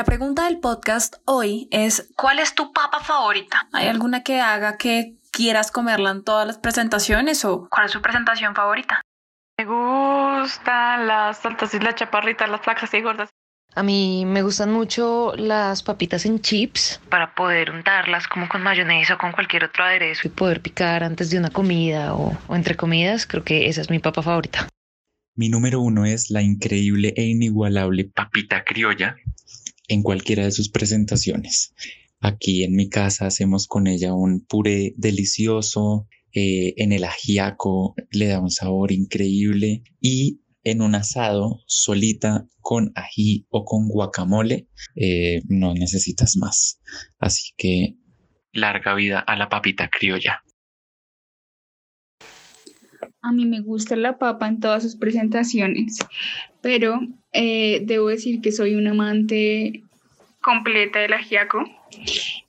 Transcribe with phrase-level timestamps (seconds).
[0.00, 3.68] La pregunta del podcast hoy es, ¿cuál es tu papa favorita?
[3.70, 8.00] ¿Hay alguna que haga que quieras comerla en todas las presentaciones o cuál es su
[8.00, 9.02] presentación favorita?
[9.58, 13.28] Me gustan las altas y las chaparritas, las flacas y gordas.
[13.74, 19.16] A mí me gustan mucho las papitas en chips para poder untarlas como con mayonesa
[19.16, 22.74] o con cualquier otro aderezo y poder picar antes de una comida o, o entre
[22.74, 23.26] comidas.
[23.26, 24.66] Creo que esa es mi papa favorita.
[25.36, 29.16] Mi número uno es la increíble e inigualable papita criolla
[29.90, 31.74] en cualquiera de sus presentaciones.
[32.20, 38.28] Aquí en mi casa hacemos con ella un puré delicioso, eh, en el ajiaco le
[38.28, 45.42] da un sabor increíble y en un asado solita con ají o con guacamole eh,
[45.48, 46.80] no necesitas más.
[47.18, 47.96] Así que
[48.52, 50.44] larga vida a la papita criolla.
[53.22, 55.98] A mí me gusta la papa en todas sus presentaciones,
[56.62, 57.00] pero
[57.32, 59.82] eh, debo decir que soy un amante
[60.40, 61.64] completa del ajiaco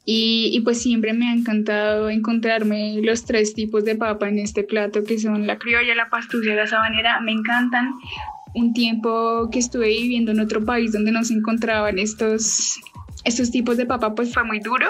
[0.06, 4.64] y, y, pues siempre me ha encantado encontrarme los tres tipos de papa en este
[4.64, 7.20] plato que son la criolla, la pastusa y la sabanera.
[7.22, 7.94] Me encantan.
[8.54, 12.82] Un tiempo que estuve viviendo en otro país donde no se encontraban estos,
[13.24, 14.88] estos tipos de papa pues fue muy duro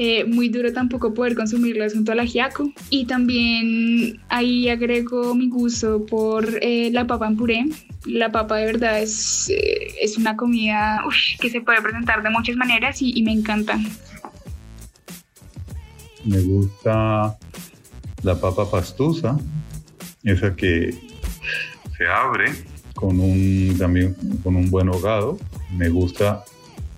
[0.00, 2.70] eh, muy duro tampoco poder consumirlas junto al ajiaco.
[2.88, 7.66] Y también ahí agrego mi gusto por eh, la papa en puré.
[8.04, 11.02] La papa de verdad es, eh, es una comida
[11.40, 13.78] que se puede presentar de muchas maneras y, y me encanta.
[16.24, 17.36] Me gusta
[18.22, 19.36] la papa pastusa,
[20.22, 20.94] esa que
[21.96, 22.52] se abre
[22.94, 25.38] con un, también con un buen hogado.
[25.76, 26.44] Me gusta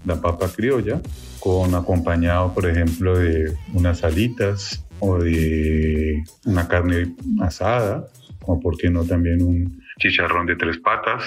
[0.04, 1.00] la papa criolla,
[1.38, 8.06] con acompañado, por ejemplo, de unas alitas o de una carne asada,
[8.42, 11.24] o por qué no también un chicharrón de tres patas.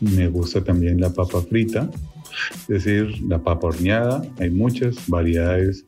[0.00, 1.88] Me gusta también la papa frita,
[2.62, 4.22] es decir, la papa horneada.
[4.38, 5.84] Hay muchas variedades,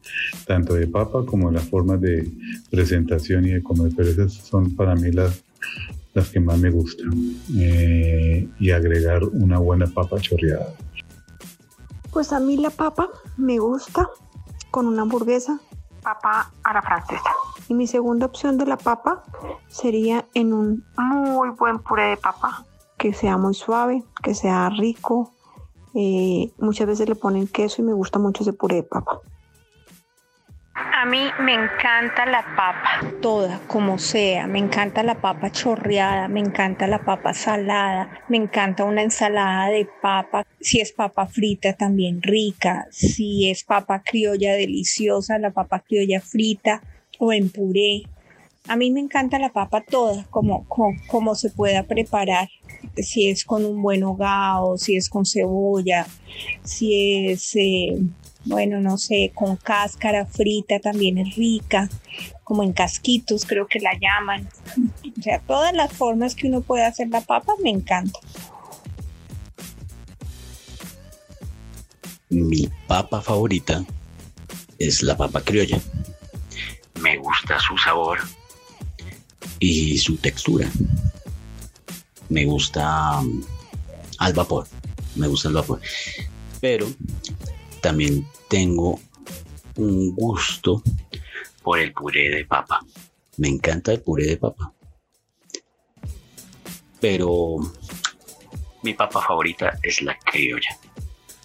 [0.47, 2.29] tanto de papa como las formas de
[2.71, 5.43] presentación y de comer, pero esas son para mí las,
[6.15, 7.11] las que más me gustan.
[7.59, 10.75] Eh, y agregar una buena papa chorreada.
[12.17, 14.09] Pues a mí la papa me gusta
[14.71, 15.61] con una hamburguesa,
[16.03, 17.29] papa a la francesa.
[17.69, 19.23] Y mi segunda opción de la papa
[19.69, 22.65] sería en un muy buen puré de papa.
[22.97, 25.35] Que sea muy suave, que sea rico.
[25.93, 29.21] Eh, muchas veces le ponen queso y me gusta mucho ese puré de papa.
[30.77, 34.47] A mí me encanta la papa, toda, como sea.
[34.47, 39.89] Me encanta la papa chorreada, me encanta la papa salada, me encanta una ensalada de
[40.03, 40.47] papa.
[40.61, 42.87] Si es papa frita, también rica.
[42.91, 46.83] Si es papa criolla, deliciosa, la papa criolla frita
[47.19, 48.03] o en puré.
[48.69, 52.49] A mí me encanta la papa toda, como, como, se pueda preparar.
[52.97, 56.07] Si es con un buen hogao, si es con cebolla,
[56.65, 57.99] si es eh,
[58.47, 61.91] bueno, no sé, con cáscara frita también es rica,
[62.45, 64.49] como en casquitos creo que la llaman.
[65.19, 68.19] O sea, todas las formas que uno puede hacer la papa me encanta.
[72.29, 73.85] Mi papa favorita
[74.79, 75.81] es la papa criolla.
[77.01, 78.19] Me gusta su sabor
[79.59, 80.69] y su textura.
[82.29, 83.43] Me gusta um,
[84.19, 84.67] al vapor.
[85.17, 85.81] Me gusta el vapor.
[86.61, 86.87] Pero
[87.87, 88.99] también tengo
[89.77, 90.83] un gusto
[91.63, 92.81] por el puré de papa.
[93.37, 94.73] Me encanta el puré de papa.
[97.01, 97.59] Pero
[98.83, 100.77] mi papa favorita es la criolla.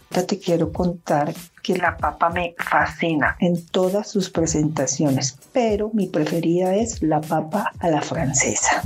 [0.09, 1.31] Te quiero contar
[1.61, 7.71] que la papa me fascina en todas sus presentaciones, pero mi preferida es la papa
[7.77, 8.81] a la francesa.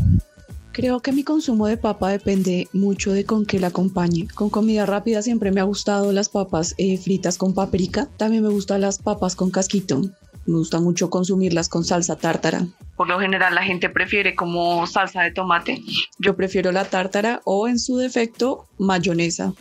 [0.75, 4.27] Creo que mi consumo de papa depende mucho de con qué la acompañe.
[4.35, 8.09] Con comida rápida siempre me ha gustado las papas eh, fritas con paprika.
[8.17, 10.01] También me gustan las papas con casquito.
[10.45, 12.67] Me gusta mucho consumirlas con salsa tártara.
[12.97, 15.81] Por lo general la gente prefiere como salsa de tomate.
[16.19, 19.53] Yo prefiero la tártara o en su defecto mayonesa.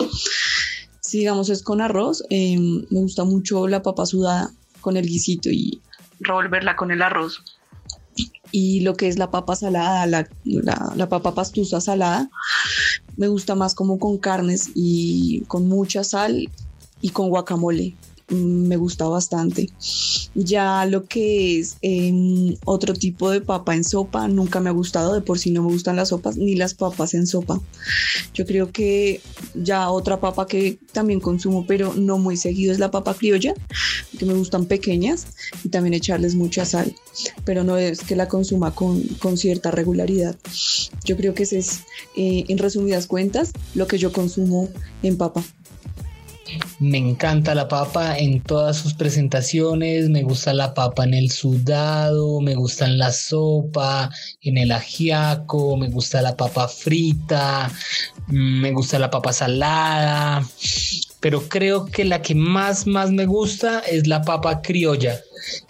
[0.98, 4.50] Si digamos es con arroz, em, me gusta mucho la papa sudada
[4.80, 5.80] con el guisito y
[6.18, 7.40] revolverla con el arroz
[8.56, 12.30] y lo que es la papa salada, la, la, papa pastusa salada,
[13.16, 16.48] me gusta más como con carnes y con mucha sal
[17.00, 17.96] y con guacamole.
[18.28, 19.68] Mm, me gusta bastante.
[20.34, 25.12] Ya lo que es em, otro tipo de papa en sopa, nunca me ha gustado,
[25.12, 27.60] de por sí no me gustan las sopas ni las papas en sopa.
[28.32, 29.20] Yo creo que
[29.54, 33.54] ya otra papa que también consumo, pero no muy seguido, es la papa criolla,
[34.18, 35.26] que me gustan pequeñas
[35.62, 36.94] y también echarles mucha sal,
[37.44, 40.36] pero no es que la consuma con, con cierta regularidad.
[41.04, 41.80] Yo creo que ese es,
[42.16, 44.70] eh, en resumidas cuentas, lo que yo consumo
[45.02, 45.44] en papa.
[46.80, 52.40] Me encanta la papa en todas sus presentaciones, me gusta la papa en el sudado,
[52.40, 54.10] me gusta en la sopa,
[54.40, 57.70] en el ajiaco, me gusta la papa frita,
[58.26, 60.44] mm, me gusta la papa salada,
[61.20, 65.20] pero creo que la que más más me gusta es la papa criolla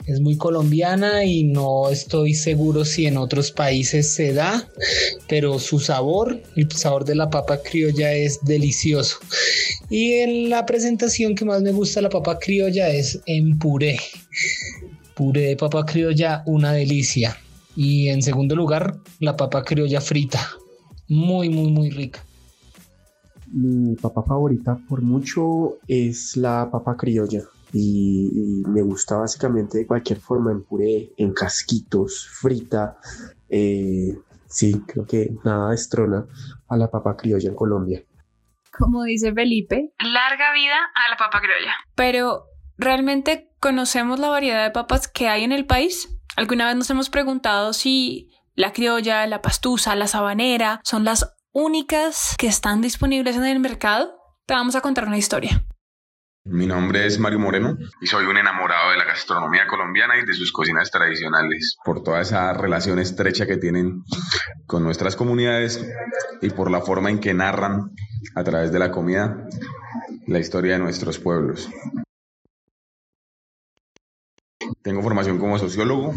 [0.07, 4.69] es muy colombiana y no estoy seguro si en otros países se da,
[5.29, 9.17] pero su sabor, el sabor de la papa criolla es delicioso.
[9.89, 13.99] Y en la presentación que más me gusta la papa criolla es en puré.
[15.15, 17.37] Puré de papa criolla, una delicia.
[17.77, 20.51] Y en segundo lugar, la papa criolla frita.
[21.09, 22.25] Muy, muy, muy rica.
[23.47, 27.45] Mi papa favorita por mucho es la papa criolla
[27.75, 32.97] y, me gusta básicamente de cualquier forma, en puré, en casquitos, frita.
[33.49, 34.17] Eh,
[34.47, 36.25] sí, creo que nada destrona
[36.69, 38.03] a la papa criolla en Colombia.
[38.71, 41.75] Como dice Felipe, larga vida a la papa criolla.
[41.97, 42.45] Pero,
[42.79, 46.17] ¿realmente conocemos la variedad de papas que hay en el país?
[46.37, 52.37] ¿Alguna vez nos hemos preguntado si la criolla, la pastusa, la sabanera son las únicas
[52.39, 54.17] que están disponibles en el mercado?
[54.47, 55.65] Te vamos a contar una historia.
[56.47, 60.35] Mi nombre es Mario Moreno y soy un enamorado de la gastronomía colombiana y de
[60.35, 64.05] sus cocinas tradicionales, por toda esa relación estrecha que tienen
[64.67, 65.83] con nuestras comunidades
[66.43, 67.93] y por la forma en que narran
[68.35, 69.49] a través de la comida
[70.27, 71.71] la historia de nuestros pueblos.
[74.83, 76.13] Tengo formación como sociólogo,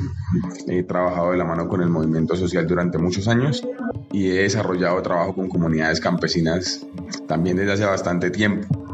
[0.68, 3.66] he trabajado de la mano con el movimiento social durante muchos años
[4.12, 6.86] y he desarrollado trabajo con comunidades campesinas
[7.30, 8.87] también desde hace bastante tiempo.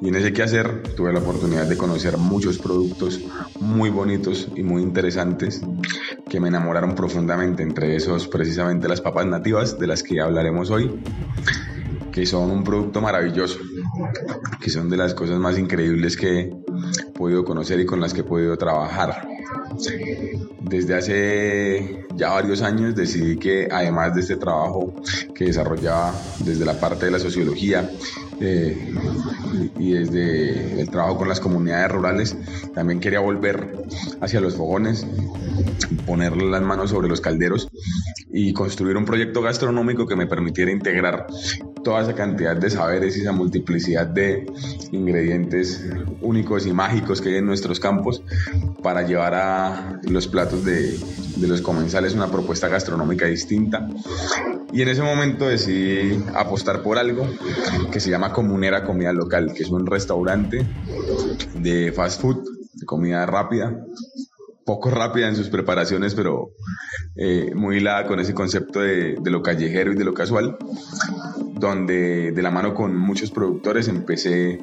[0.00, 3.20] Y en ese quehacer tuve la oportunidad de conocer muchos productos
[3.60, 5.62] muy bonitos y muy interesantes
[6.28, 11.00] que me enamoraron profundamente, entre esos precisamente las papas nativas de las que hablaremos hoy,
[12.12, 13.58] que son un producto maravilloso,
[14.60, 16.52] que son de las cosas más increíbles que he
[17.14, 19.28] podido conocer y con las que he podido trabajar.
[20.60, 24.94] Desde hace ya varios años decidí que además de este trabajo
[25.34, 27.88] que desarrollaba desde la parte de la sociología
[28.40, 28.94] eh,
[29.78, 32.36] y desde el trabajo con las comunidades rurales,
[32.74, 33.84] también quería volver
[34.20, 35.06] hacia los fogones,
[36.06, 37.68] poner las manos sobre los calderos
[38.30, 41.26] y construir un proyecto gastronómico que me permitiera integrar
[41.82, 44.46] toda esa cantidad de saberes y esa multiplicidad de
[44.92, 45.86] ingredientes
[46.20, 48.22] únicos y mágicos que hay en nuestros campos
[48.82, 50.98] para llevar a los platos de,
[51.36, 53.88] de los comensales una propuesta gastronómica distinta.
[54.72, 57.26] Y en ese momento decidí apostar por algo
[57.90, 60.66] que se llama Comunera Comida Local, que es un restaurante
[61.54, 62.44] de fast food,
[62.74, 63.84] de comida rápida,
[64.64, 66.50] poco rápida en sus preparaciones, pero
[67.16, 70.56] eh, muy hilada con ese concepto de, de, lo callejero y de lo casual,
[71.54, 74.60] donde de la mano con muchos productores empecé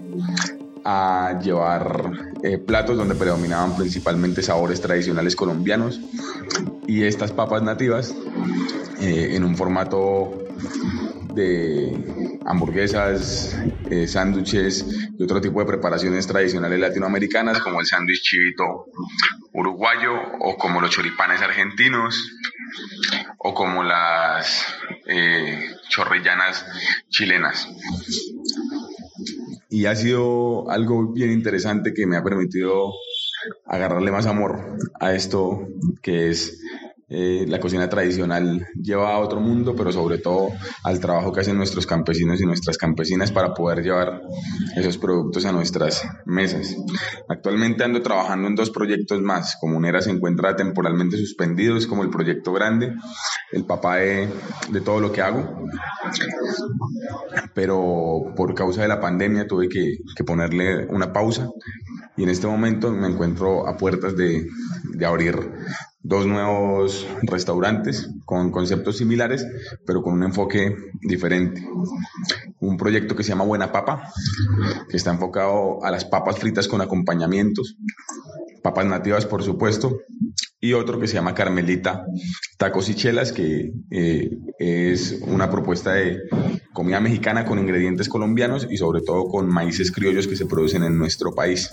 [0.86, 2.12] a llevar
[2.44, 6.00] eh, platos donde predominaban principalmente sabores tradicionales colombianos
[6.86, 8.14] y estas papas nativas
[9.02, 10.46] eh, en un formato
[11.34, 13.58] de hamburguesas,
[13.90, 14.86] eh, sándwiches
[15.18, 18.86] y otro tipo de preparaciones tradicionales latinoamericanas como el sándwich chivito
[19.54, 22.32] uruguayo o como los choripanes argentinos
[23.38, 24.66] o como las
[25.90, 26.66] chorrillanas
[27.10, 27.68] chilenas.
[29.70, 32.94] Y ha sido algo bien interesante que me ha permitido
[33.66, 35.68] agarrarle más amor a esto
[36.02, 36.62] que es
[37.08, 40.50] eh, la cocina tradicional lleva a otro mundo, pero sobre todo
[40.84, 44.22] al trabajo que hacen nuestros campesinos y nuestras campesinas para poder llevar
[44.76, 46.76] esos productos a nuestras mesas.
[47.30, 49.56] Actualmente ando trabajando en dos proyectos más.
[49.60, 52.94] Comunera se encuentra temporalmente suspendido, es como el proyecto grande,
[53.52, 54.28] el papá de,
[54.72, 55.68] de todo lo que hago.
[57.54, 61.50] Pero por causa de la pandemia tuve que, que ponerle una pausa
[62.18, 64.48] y en este momento me encuentro a puertas de,
[64.94, 65.36] de abrir
[66.06, 69.48] dos nuevos restaurantes con conceptos similares,
[69.88, 71.68] pero con un enfoque diferente.
[72.60, 74.04] Un proyecto que se llama Buena Papa,
[74.88, 77.78] que está enfocado a las papas fritas con acompañamientos,
[78.62, 80.02] papas nativas por supuesto,
[80.60, 82.06] y otro que se llama Carmelita
[82.58, 86.20] Tacos y Chelas, que eh, es una propuesta de
[86.76, 91.00] comida mexicana con ingredientes colombianos y sobre todo con maíces criollos que se producen en
[91.00, 91.72] nuestro país.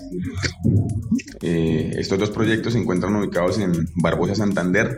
[1.41, 4.97] Eh, estos dos proyectos se encuentran ubicados en Barbosa, Santander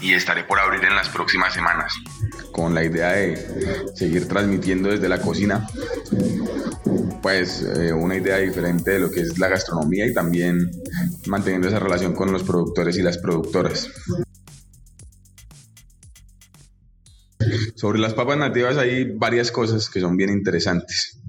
[0.00, 1.94] y estaré por abrir en las próximas semanas
[2.52, 3.36] con la idea de
[3.94, 5.66] seguir transmitiendo desde la cocina
[7.22, 10.70] pues eh, una idea diferente de lo que es la gastronomía y también
[11.26, 13.88] manteniendo esa relación con los productores y las productoras.
[17.84, 21.20] Sobre las papas nativas hay varias cosas que son bien interesantes.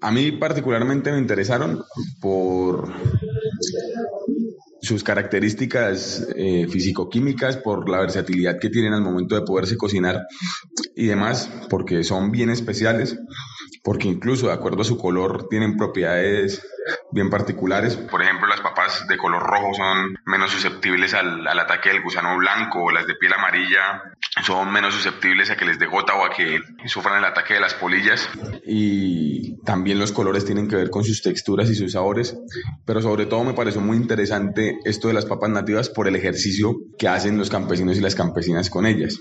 [0.00, 1.84] a mí particularmente me interesaron
[2.22, 2.90] por
[4.80, 10.26] sus características eh, físico-químicas, por la versatilidad que tienen al momento de poderse cocinar
[10.94, 13.18] y demás, porque son bien especiales,
[13.84, 16.66] porque incluso de acuerdo a su color tienen propiedades
[17.12, 17.96] bien particulares.
[17.96, 22.38] Por ejemplo, las papas de color rojo son menos susceptibles al, al, ataque del gusano
[22.38, 26.24] blanco, o las de piel amarilla son menos susceptibles a que les dé gota o
[26.24, 28.28] a que sufran el ataque de las polillas.
[28.66, 32.36] Y también los colores tienen que ver con sus texturas y sus sabores.
[32.84, 36.76] Pero sobre todo me pareció muy interesante esto de las papas nativas por el ejercicio
[36.98, 39.18] que hacen los campesinos y las campesinas con ellas.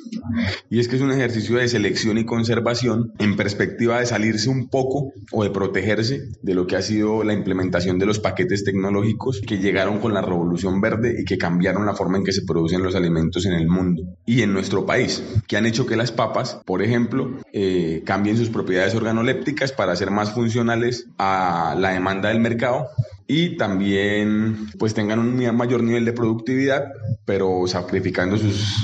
[0.69, 4.69] Y es que es un ejercicio de selección y conservación en perspectiva de salirse un
[4.69, 9.41] poco o de protegerse de lo que ha sido la implementación de los paquetes tecnológicos
[9.47, 12.83] que llegaron con la revolución verde y que cambiaron la forma en que se producen
[12.83, 15.04] los alimentos en el mundo y en nuestro país
[15.47, 20.11] que han hecho que las papas, por ejemplo, eh, cambien sus propiedades organolépticas para ser
[20.11, 22.87] más funcionales a la demanda del mercado
[23.27, 26.91] y también pues tengan un mayor nivel de productividad,
[27.25, 28.75] pero sacrificando sus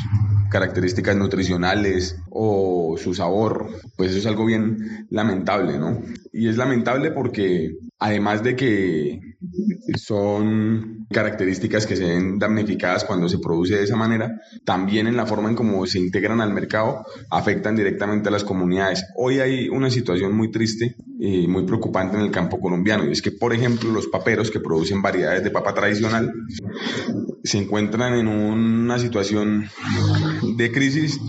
[0.50, 6.02] características nutricionales o su sabor, pues eso es algo bien lamentable, ¿no?
[6.34, 9.31] Y es lamentable porque además de que
[9.96, 15.26] son características que se ven damnificadas cuando se produce de esa manera, también en la
[15.26, 19.06] forma en cómo se integran al mercado afectan directamente a las comunidades.
[19.16, 23.22] Hoy hay una situación muy triste y muy preocupante en el campo colombiano y es
[23.22, 26.32] que, por ejemplo, los paperos que producen variedades de papa tradicional
[27.44, 29.70] se encuentran en una situación
[30.58, 31.20] de crisis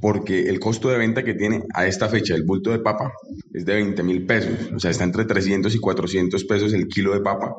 [0.00, 3.12] porque el costo de venta que tiene a esta fecha el bulto de papa
[3.52, 7.14] es de 20 mil pesos, o sea, está entre 300 y 400 pesos el kilo
[7.14, 7.56] de papa,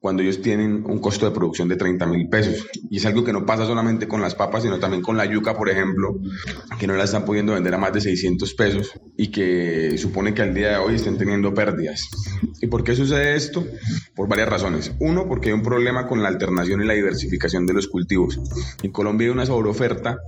[0.00, 2.66] cuando ellos tienen un costo de producción de 30 mil pesos.
[2.90, 5.56] Y es algo que no pasa solamente con las papas, sino también con la yuca,
[5.56, 6.18] por ejemplo,
[6.78, 10.42] que no la están pudiendo vender a más de 600 pesos y que supone que
[10.42, 12.08] al día de hoy estén teniendo pérdidas.
[12.60, 13.64] ¿Y por qué sucede esto?
[14.14, 14.92] Por varias razones.
[14.98, 18.40] Uno, porque hay un problema con la alternación y la diversificación de los cultivos.
[18.82, 20.18] En Colombia hay una sobreoferta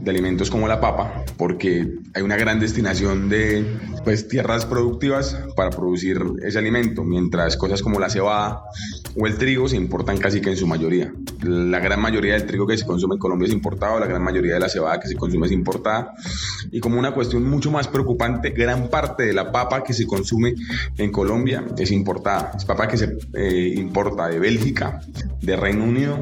[0.00, 3.64] de alimentos como la papa, porque hay una gran destinación de
[4.04, 8.62] pues, tierras productivas para producir ese alimento, mientras cosas como la cebada
[9.16, 11.12] o el trigo se importan casi que en su mayoría.
[11.42, 14.54] La gran mayoría del trigo que se consume en Colombia es importado, la gran mayoría
[14.54, 16.14] de la cebada que se consume es importada.
[16.70, 20.54] Y como una cuestión mucho más preocupante, gran parte de la papa que se consume
[20.96, 22.52] en Colombia es importada.
[22.56, 25.00] Es papa que se eh, importa de Bélgica,
[25.40, 26.18] de Reino Unido,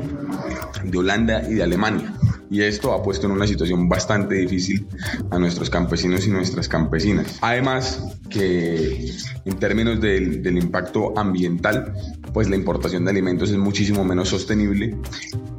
[0.85, 2.15] de Holanda y de Alemania
[2.51, 4.87] y esto ha puesto en una situación bastante difícil
[5.31, 7.39] a nuestros campesinos y nuestras campesinas.
[7.41, 9.09] Además que
[9.45, 11.95] en términos del, del impacto ambiental,
[12.35, 14.97] pues la importación de alimentos es muchísimo menos sostenible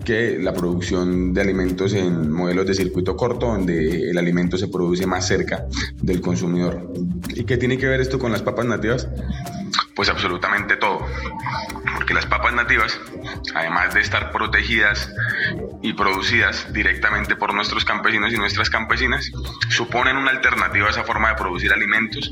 [0.03, 5.05] que la producción de alimentos en modelos de circuito corto, donde el alimento se produce
[5.05, 5.65] más cerca
[6.01, 6.91] del consumidor.
[7.35, 9.07] ¿Y qué tiene que ver esto con las papas nativas?
[9.95, 11.05] Pues absolutamente todo,
[11.95, 12.97] porque las papas nativas,
[13.53, 15.09] además de estar protegidas
[15.81, 19.29] y producidas directamente por nuestros campesinos y nuestras campesinas,
[19.69, 22.31] suponen una alternativa a esa forma de producir alimentos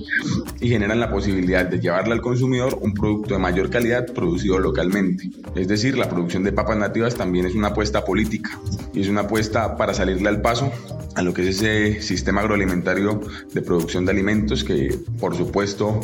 [0.59, 5.29] y generan la posibilidad de llevarle al consumidor un producto de mayor calidad producido localmente.
[5.55, 8.51] Es decir, la producción de papas nativas también es una apuesta política
[8.93, 10.71] y es una apuesta para salirle al paso
[11.19, 13.19] a lo que es ese sistema agroalimentario
[13.53, 15.99] de producción de alimentos que por supuesto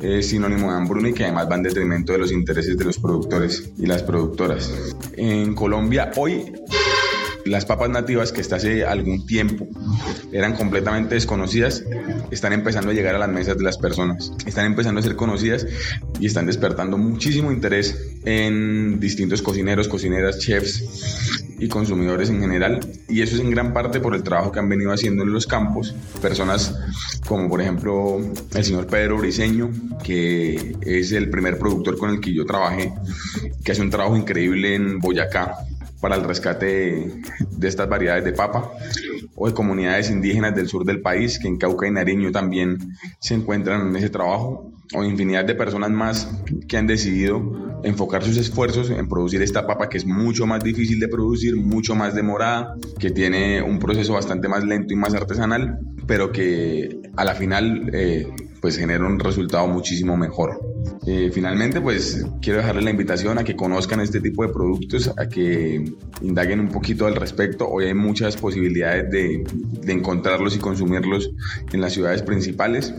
[0.00, 2.98] es sinónimo de hambruna y que además va en detrimento de los intereses de los
[2.98, 4.72] productores y las productoras.
[5.18, 6.50] En Colombia hoy
[7.44, 9.66] las papas nativas que hasta hace algún tiempo
[10.32, 11.84] eran completamente desconocidas,
[12.30, 15.66] están empezando a llegar a las mesas de las personas, están empezando a ser conocidas
[16.18, 22.80] y están despertando muchísimo interés en distintos cocineros, cocineras, chefs y consumidores en general.
[23.08, 25.46] Y eso es en gran parte por el trabajo que han venido haciendo en los
[25.46, 25.94] campos.
[26.20, 26.74] Personas
[27.26, 28.20] como por ejemplo
[28.54, 29.70] el señor Pedro Briseño,
[30.02, 32.92] que es el primer productor con el que yo trabajé,
[33.62, 35.54] que hace un trabajo increíble en Boyacá
[36.04, 37.10] para el rescate
[37.50, 38.70] de estas variedades de papa
[39.36, 43.32] o de comunidades indígenas del sur del país que en Cauca y Nariño también se
[43.32, 46.28] encuentran en ese trabajo o infinidad de personas más
[46.68, 51.00] que han decidido enfocar sus esfuerzos en producir esta papa que es mucho más difícil
[51.00, 55.78] de producir, mucho más demorada, que tiene un proceso bastante más lento y más artesanal,
[56.06, 58.28] pero que a la final eh,
[58.64, 60.58] pues genera un resultado muchísimo mejor.
[61.06, 65.28] Eh, finalmente, pues quiero dejarle la invitación a que conozcan este tipo de productos, a
[65.28, 65.84] que
[66.22, 67.68] indaguen un poquito al respecto.
[67.68, 69.44] Hoy hay muchas posibilidades de,
[69.82, 71.30] de encontrarlos y consumirlos
[71.74, 72.94] en las ciudades principales.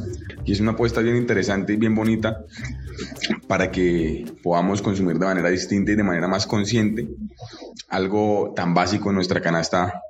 [0.45, 2.45] Y es una apuesta bien interesante y bien bonita
[3.47, 7.07] para que podamos consumir de manera distinta y de manera más consciente
[7.89, 10.01] algo tan básico en nuestra canasta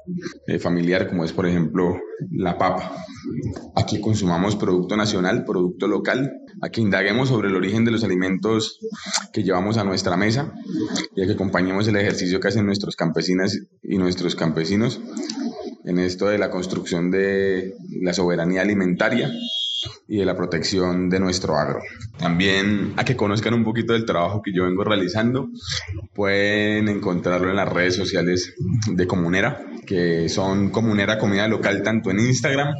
[0.47, 1.99] eh, familiar como es, por ejemplo,
[2.31, 2.95] la papa.
[3.75, 8.79] Aquí consumamos producto nacional, producto local, aquí indaguemos sobre el origen de los alimentos
[9.33, 10.53] que llevamos a nuestra mesa
[11.15, 15.01] y a que acompañemos el ejercicio que hacen nuestros campesinas y nuestros campesinos
[15.83, 19.31] en esto de la construcción de la soberanía alimentaria
[20.07, 21.79] y de la protección de nuestro agro.
[22.17, 25.49] También a que conozcan un poquito del trabajo que yo vengo realizando,
[26.13, 28.53] pueden encontrarlo en las redes sociales
[28.87, 32.73] de Comunera, que son Comunera Comida Local tanto en Instagram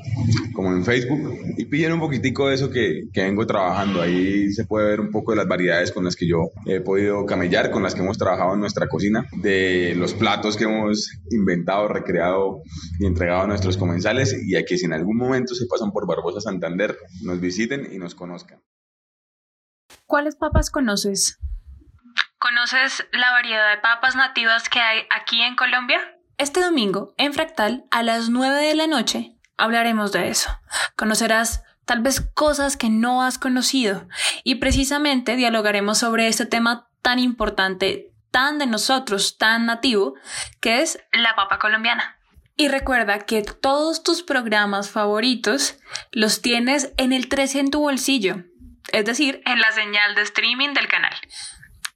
[0.54, 4.02] como en Facebook, y pillen un poquitico de eso que, que vengo trabajando.
[4.02, 7.26] Ahí se puede ver un poco de las variedades con las que yo he podido
[7.26, 11.88] camellar, con las que hemos trabajado en nuestra cocina, de los platos que hemos inventado,
[11.88, 12.62] recreado
[13.00, 16.08] y entregado a nuestros comensales, y a que si en algún momento se pasan por
[16.08, 18.62] Barbosa Santander, nos visiten y nos conozcan.
[20.06, 21.40] ¿Cuáles papas conoces?
[22.38, 26.15] ¿Conoces la variedad de papas nativas que hay aquí en Colombia?
[26.38, 30.50] Este domingo, en Fractal, a las 9 de la noche, hablaremos de eso.
[30.98, 34.10] Conocerás tal vez cosas que no has conocido
[34.44, 40.16] y precisamente dialogaremos sobre este tema tan importante, tan de nosotros, tan nativo,
[40.60, 42.18] que es la papa colombiana.
[42.58, 45.78] Y recuerda que todos tus programas favoritos
[46.12, 48.44] los tienes en el 13 en tu bolsillo,
[48.92, 51.14] es decir, en la señal de streaming del canal.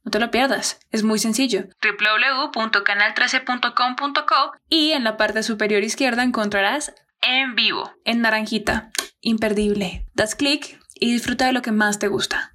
[0.02, 1.64] No te lo pierdas, es muy sencillo.
[1.82, 6.92] www.canal13.com.co y en la parte superior izquierda encontrarás
[7.22, 8.90] en vivo, en naranjita.
[9.20, 10.06] Imperdible.
[10.14, 12.54] Das clic y disfruta de lo que más te gusta.